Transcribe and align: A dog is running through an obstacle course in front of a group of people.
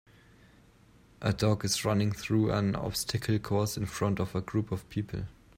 A 1.21 1.31
dog 1.31 1.63
is 1.63 1.85
running 1.85 2.11
through 2.11 2.51
an 2.51 2.75
obstacle 2.75 3.37
course 3.37 3.77
in 3.77 3.85
front 3.85 4.19
of 4.19 4.33
a 4.33 4.41
group 4.41 4.71
of 4.71 4.89
people. 4.89 5.25